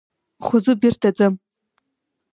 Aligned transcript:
خو 0.45 0.55
زه 0.65 0.73
بېرته 0.81 1.09
ځم. 1.17 1.33